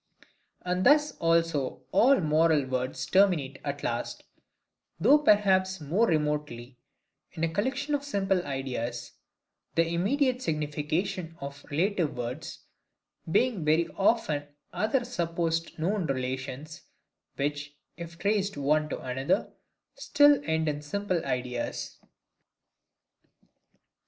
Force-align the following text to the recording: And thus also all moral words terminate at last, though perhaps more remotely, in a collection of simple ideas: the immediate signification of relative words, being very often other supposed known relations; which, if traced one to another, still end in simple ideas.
And 0.63 0.83
thus 0.83 1.11
also 1.17 1.83
all 1.91 2.19
moral 2.21 2.65
words 2.65 3.05
terminate 3.05 3.59
at 3.63 3.83
last, 3.83 4.23
though 4.99 5.19
perhaps 5.19 5.79
more 5.79 6.07
remotely, 6.07 6.79
in 7.33 7.43
a 7.43 7.53
collection 7.53 7.93
of 7.93 8.03
simple 8.03 8.43
ideas: 8.43 9.11
the 9.75 9.85
immediate 9.87 10.41
signification 10.41 11.37
of 11.39 11.63
relative 11.69 12.17
words, 12.17 12.61
being 13.31 13.63
very 13.63 13.89
often 13.89 14.47
other 14.73 15.05
supposed 15.05 15.77
known 15.77 16.07
relations; 16.07 16.81
which, 17.35 17.77
if 17.95 18.17
traced 18.17 18.57
one 18.57 18.89
to 18.89 18.99
another, 19.01 19.53
still 19.93 20.41
end 20.45 20.67
in 20.67 20.81
simple 20.81 21.23
ideas. 21.23 21.99